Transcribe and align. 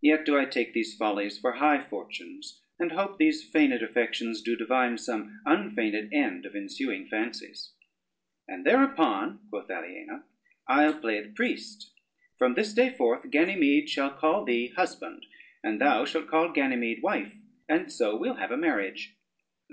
Yet 0.00 0.24
do 0.24 0.36
I 0.36 0.44
take 0.44 0.72
these 0.72 0.96
follies 0.96 1.38
for 1.38 1.52
high 1.52 1.80
fortunes, 1.80 2.62
and 2.80 2.90
hope 2.90 3.16
these 3.16 3.44
feigned 3.48 3.74
affections 3.80 4.42
do 4.42 4.56
divine 4.56 4.98
some 4.98 5.40
unfeigned 5.46 6.12
end 6.12 6.44
of 6.46 6.56
ensuing 6.56 7.06
fancies." 7.06 7.70
[Footnote 8.48 8.56
1: 8.56 8.58
kernel.] 8.58 8.58
"And 8.58 8.66
thereupon," 8.66 9.40
quoth 9.50 9.70
Aliena, 9.70 10.24
"I'll 10.66 10.98
play 10.98 11.20
the 11.22 11.28
priest: 11.32 11.92
from 12.36 12.54
this 12.54 12.72
day 12.74 12.90
forth 12.90 13.30
Ganymede 13.30 13.88
shall 13.88 14.10
call 14.10 14.44
thee 14.44 14.70
husband, 14.76 15.24
and 15.62 15.80
thou 15.80 16.04
shall 16.04 16.22
call 16.24 16.48
Ganymede 16.50 17.00
wife, 17.02 17.32
and 17.68 17.92
so 17.92 18.16
we'll 18.16 18.34
have 18.42 18.50
a 18.50 18.56
marriage." 18.56 19.14